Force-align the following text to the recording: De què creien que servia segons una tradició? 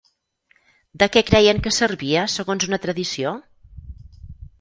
De 1.01 1.07
què 1.15 1.21
creien 1.27 1.59
que 1.67 1.73
servia 1.77 2.23
segons 2.37 2.65
una 2.69 2.81
tradició? 2.87 3.35